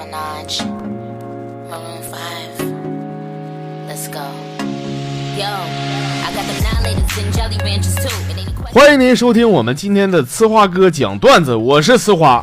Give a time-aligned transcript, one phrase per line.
[0.00, 0.64] Minaj,
[1.68, 2.16] Maroon 5.
[3.86, 4.24] Let's go.
[5.36, 8.08] Yo, I got the Nylators and Jelly ranches too.
[8.72, 12.42] 欢迎您收听我们今天的呲花哥讲段子，我是呲花。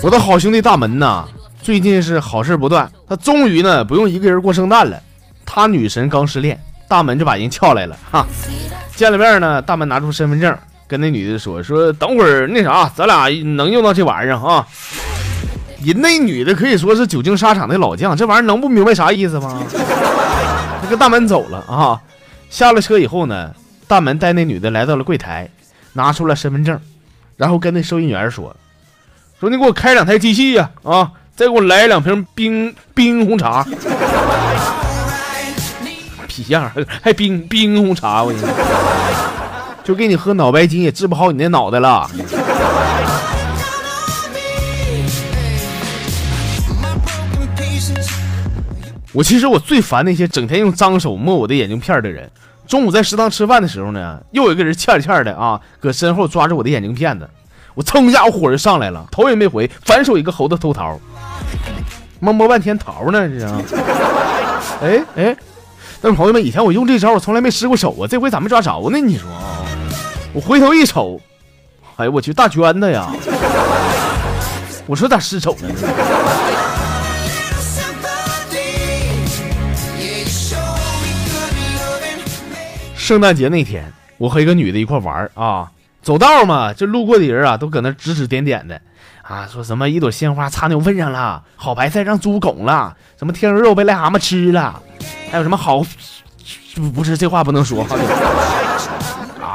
[0.00, 1.24] 我的好兄弟大门呐，
[1.60, 5.02] 最近是好事不断，他终于呢不用一个人过圣诞了。
[5.44, 8.24] 他女神刚失恋，大门就把人撬来了哈。
[8.94, 10.56] 见了面呢，大门拿出身份证，
[10.88, 14.66] 跟那女的说说等会儿那啥，咱俩能用到这玩意儿啊。
[15.84, 19.62] 人那女的可以说是久经沙场的老将，这玩意儿能不明白啥意思吗？
[20.82, 22.00] 他跟大门走了啊，
[22.50, 23.54] 下了车以后呢，
[23.86, 25.48] 大门带那女的来到了柜台，
[25.92, 26.80] 拿出了身份证，
[27.36, 28.56] 然后跟那收银员说
[29.38, 33.64] 说你给我开两台机器呀、啊，再给我来两瓶冰冰红茶。
[36.26, 36.70] 皮样
[37.02, 38.48] 还冰冰红茶，我跟你说，
[39.88, 42.06] 就给你喝脑白金也治不好你那脑袋了。
[49.14, 52.30] 我其实我最烦那些整天用脏手摸我的眼镜片的人。
[52.66, 57.26] 中午在食堂吃饭的时候呢，又有一个人欠欠的啊，搁身后抓着我的眼镜片子，
[57.74, 61.00] 我蹭一下我火就上来了，头也没回，反手一个猴子偷桃，
[62.20, 63.46] 摸摸半天桃呢，这是。
[64.82, 65.34] 哎哎，
[66.02, 68.98] 但是朋友们，以前我用这招我从来没失过手啊，这回咋没抓着呢？
[68.98, 69.64] 你说啊，
[70.34, 71.20] 我回头一瞅，
[71.96, 73.10] 哎呦我去，大娟子呀！
[74.86, 75.74] 我说咋失手了呢？
[82.94, 85.70] 圣诞节那天，我和一个女的一块玩啊，
[86.02, 88.78] 走道嘛，这路过的人啊，都搁那指指点点的，
[89.22, 94.82] 啊，说什么一朵鲜花插牛粪上了，好白菜让猪拱了，什么天鹅肉被癞蛤蟆吃了，
[95.30, 95.82] 还有什么好，
[96.74, 97.86] 不不是这话不能说，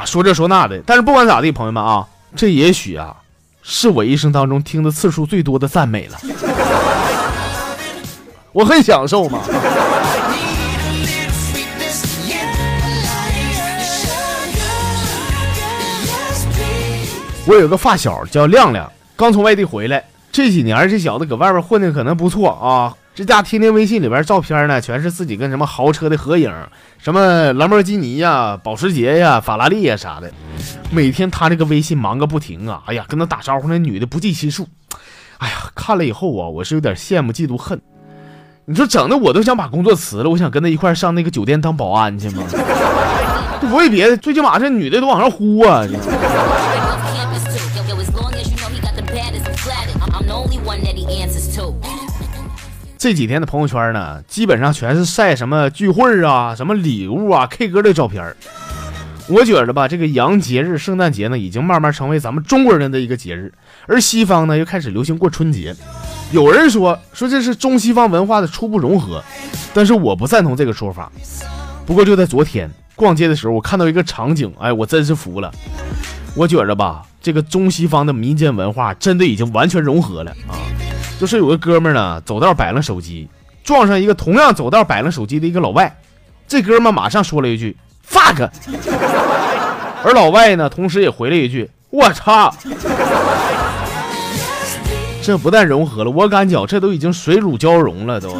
[0.04, 3.16] 啊，说这说那的，但是不管咋地，朋友们啊，这也许啊，
[3.62, 6.18] 是我一生当中听的次数最多的赞美了，
[8.52, 9.40] 我很享受嘛。
[17.46, 22.92] 我有个发小叫亮亮，刚从外地回来，这几年这小子搁外边混的可能不错啊。
[23.14, 26.52] 这家天天微信里边照片呢，全是自己跟什么豪车的合影，
[26.98, 30.28] 什么兰博基尼呀、保时捷呀、法拉利呀啥的。
[30.90, 34.66] 每天他这个微信忙个不停啊，哎呀，跟他打招呼那女的不计其数。
[35.38, 37.80] 哎呀，看了以后啊，我是有点羡慕嫉妒恨。
[38.64, 42.42] 你说整的我都想把工作辞了，我想跟他一块上那个酒店当保安去吗？
[43.60, 45.86] 不为别的，最起码这女的都往上呼啊。
[53.04, 58.34] 这几天的朋友圈呢，基本上全是晒什么聚会啊、什么礼物啊、K 歌的照片。
[59.28, 63.52] 我觉着吧，这个洋节日圣诞节呢，已经慢慢成为咱们中国人的一个节日，
[63.86, 65.76] 而西方呢又开始流行过春节。
[66.32, 69.22] 有人说说这是中西方文化的初步融合，
[69.74, 71.12] 但是我不赞同这个说法。
[71.84, 75.52] 不过就在昨天逛街的时候，我看到一个场景，哎，我真是服了。
[76.34, 80.56] 我觉着吧，这个中西方的民间文化真的已经完全融合了啊！
[81.18, 83.28] 就是有个哥们儿呢，走道摆弄手机，
[83.62, 85.96] 撞上一个同样走道摆弄手机的一个老外，
[86.46, 87.76] 这哥们儿马上说了一句
[88.06, 88.50] “fuck”，
[90.02, 92.54] 而老外呢，同时也回了一句“我操”。
[95.22, 98.36] 这不但融合了，我感觉这都已经水乳交融了，都。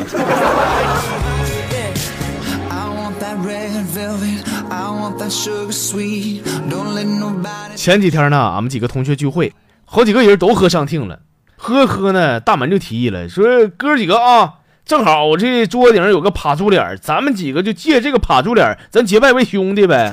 [7.75, 9.51] 前几天呢，俺们几个同学聚会，
[9.87, 11.19] 好几个人都喝上听了，
[11.65, 20.13] 呵呵呢，大门就提议了，说哥几个啊，正好我这桌子顶上有个趴猪脸，咱们几个就借这个趴猪脸，咱结拜为兄弟呗。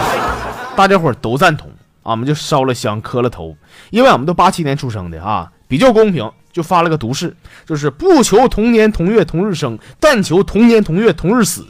[0.74, 1.70] 大家伙都赞同，
[2.04, 3.54] 俺们就烧了香，磕了头，
[3.90, 7.36] 因为俺们都八七年出生的啊，比较公平，就发了个毒誓，
[7.66, 11.66] 就是不求同年同月同日生，但求同年同月同日死。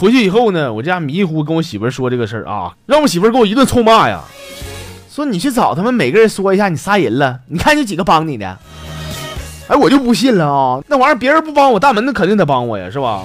[0.00, 4.22] 回去以后呢，我家迷糊跟我媳妇说这个事儿啊，让我媳妇给我一顿臭骂呀，
[5.16, 8.58] 说你去找他们每个人说一下你杀人了，你看有几个帮你的？
[9.66, 13.22] 哎，我就不信了啊，那玩意儿别人不帮我，大门那肯定得帮我呀，是吧？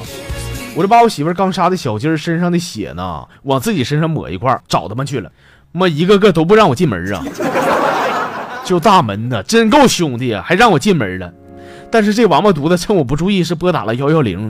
[0.74, 5.30] 我这把我媳妇刚杀的小鸡儿身上的血呢，往自己身上抹一块儿，找他们去了，
[5.74, 7.22] 妈一个个都不让我进门啊！
[8.64, 11.30] 就大门呢，真够兄弟啊，还让我进门了。
[11.92, 14.50] 但是这王八犊子趁我不注意，是拨打了幺幺零。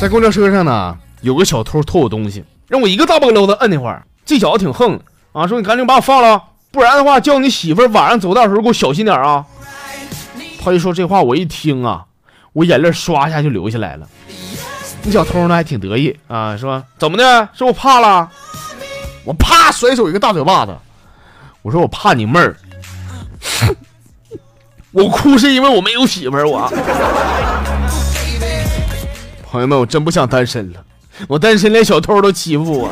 [0.00, 4.04] 在公交车上呢，有个小偷偷我东西，让我一个大巴溜子摁那会儿。
[4.26, 5.00] 这小子挺横
[5.32, 9.46] 啊，说你赶紧把我放了，不然的话叫你媳妇儿晚上走道的时候给我小心点啊。
[10.62, 12.04] 他一说这话，我一听啊，
[12.52, 14.06] 我眼泪唰一下就流下来了。
[15.02, 17.48] 那小偷呢还挺得意啊，说怎么的？
[17.54, 18.30] 是我怕了？
[19.24, 20.76] 我啪甩手一个大嘴巴子。
[21.62, 22.56] 我说我怕你妹儿。
[24.92, 26.70] 我哭是因为我没有媳妇儿，我。
[29.54, 30.82] 朋友们，我真不想单身了，
[31.28, 32.90] 我单身连小偷都欺负我。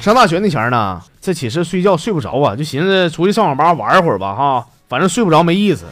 [0.00, 5.84] 上大学那前呢，在寝室睡觉睡不着啊，就寻思出去上网吧玩一会儿吧，哈，反正睡不着没意思，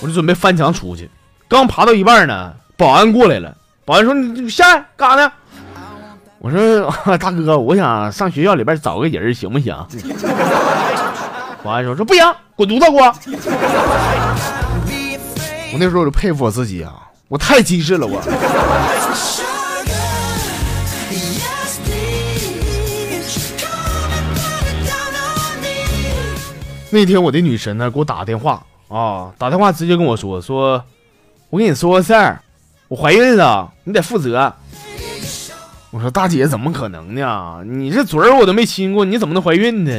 [0.00, 1.10] 我就准备翻墙出去。
[1.46, 3.54] 刚爬到一半呢，保安过来了，
[3.84, 5.30] 保安说：“你下来干啥呢？”
[6.40, 9.76] 我说：“大哥，我想上学校里边找个人，行不行？”
[11.62, 12.24] 保安说：“说不行，
[12.58, 13.02] 滚犊子给我！”
[15.72, 16.92] 我那时候我就佩服我自己啊，
[17.28, 18.20] 我太机智了，我。
[26.90, 30.82] 那天我的女神呢给我打电话啊，打电话直接跟我说说，
[31.50, 32.40] 我跟你说个事儿，
[32.88, 34.52] 我怀孕了，你得负责。
[35.90, 37.62] 我说大姐怎么可能呢？
[37.64, 39.92] 你这嘴儿我都没亲过，你怎么能怀孕呢？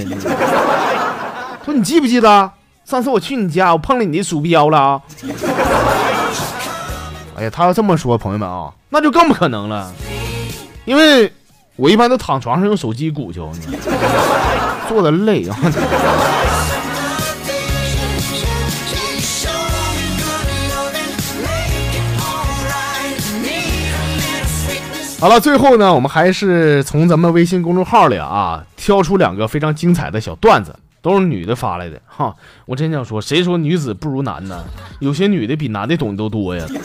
[1.69, 2.51] 说你记不记得
[2.83, 5.01] 上次我去你家，我碰了你的鼠标了啊？
[7.38, 9.94] 哎呀，他要这么说，朋友们啊，那就更不可能了，
[10.86, 11.31] 因为
[11.75, 13.51] 我一般都躺床上用手机鼓球，
[14.88, 15.56] 坐的累啊。
[25.19, 32.36] 好了，最后呢，我们还是从咱们微信公众号里啊挑出两个非常精彩的小段子，都是女的发来的哈。
[32.66, 34.63] 我真想说，谁说女子不如男呢？
[35.00, 36.66] 有些女的比男的懂得都多呀。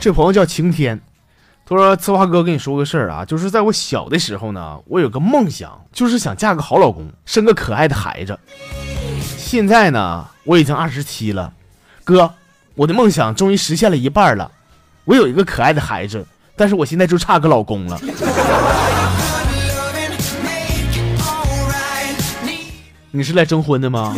[0.00, 1.00] 这朋友叫晴天，
[1.64, 8.38] 他说：“策划哥，跟你说个事儿啊，就是在我小的时候呢，我有个梦想，就是想嫁个好老公，生个可爱的孩子。
[9.38, 11.52] 现在呢，我已经二十七了，
[12.04, 12.34] 哥。”
[12.74, 14.50] 我的梦想终于实现了一半了，
[15.04, 16.26] 我有一个可爱的孩子，
[16.56, 18.00] 但是我现在就差个老公了。
[23.14, 24.16] 你是来征婚的吗？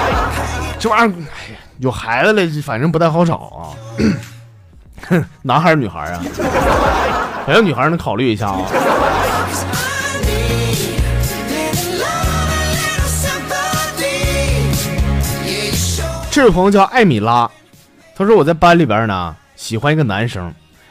[0.80, 3.76] 这玩意儿，哎呀，有孩子了，反正不太好找啊。
[5.42, 6.24] 男孩女孩啊？
[7.44, 8.62] 好像女孩能考虑一下啊。
[16.30, 17.48] 这位朋友叫艾米拉。
[18.16, 20.50] 他说我在班里边呢，喜欢一个男生，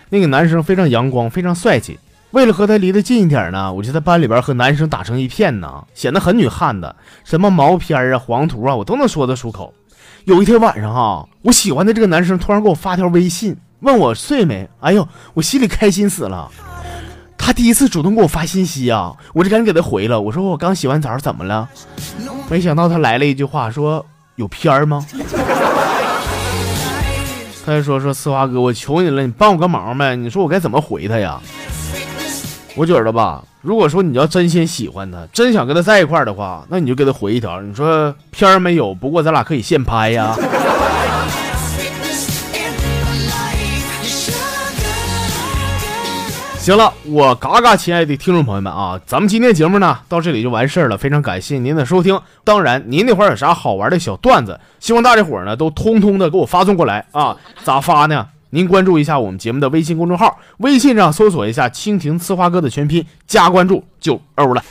[0.09, 1.99] 那个男生非常阳光，非常帅气。
[2.33, 6.93] 为了和他离得近一点呢，我就在班里边和男生打成一片呢，显得很女汉子。
[7.23, 9.71] 什么毛片啊、黄图啊，我都能说得出口。
[10.25, 14.67] 有一天晚上哈，我喜欢的这个男生突然给我发条微信，问我睡没？
[14.79, 16.49] 哎呦，我心里开心死了。
[17.37, 20.19] 他第一次主动给我发信息啊，我就赶紧给他回了。
[20.19, 21.69] 我说我刚洗完澡，怎么了？
[22.49, 24.03] 没想到他来了一句话，说
[24.37, 25.05] 有片吗？
[27.63, 30.15] 他就说说思华哥，我求你了，你帮我个忙呗？
[30.15, 31.39] 你说我该怎么回他呀？
[32.75, 40.35] 我觉得吧，如果说你要真心喜欢他，真想跟他在一块儿的话，那你就给他回一条，你说片儿没有，不过咱俩可以现拍呀。
[46.57, 52.19] 行了，我嘎嘎亲爱的听众朋友们啊，咱们今天节目呢到这里就完事儿了，非常感谢您的收听。
[52.43, 57.37] 当然，您那会儿有啥好玩的小段子，希望大家伙儿呢都通通的给我发送过来啊！
[57.63, 58.29] 咋发呢？
[58.53, 64.63] 您关注一下我们节目的微信公众号，微信上搜索一下“蜻蜓刺花哥”的全拼，加关注就欧了。